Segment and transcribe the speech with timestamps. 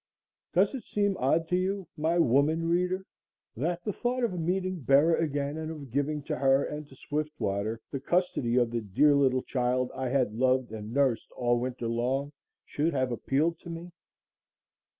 [0.55, 3.05] Does it seem odd to you, my woman reader,
[3.55, 7.79] that the thought of meeting Bera again and of giving to her and to Swiftwater
[7.91, 12.31] the custody of the dear little child I had loved and nursed all winter long,
[12.65, 13.91] should have appealed to me?